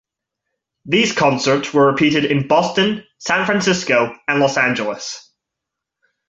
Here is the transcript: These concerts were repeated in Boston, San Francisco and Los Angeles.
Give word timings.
These 0.85 1.13
concerts 1.13 1.75
were 1.75 1.85
repeated 1.85 2.25
in 2.25 2.47
Boston, 2.47 3.03
San 3.19 3.45
Francisco 3.45 4.15
and 4.27 4.39
Los 4.39 4.57
Angeles. 4.57 5.29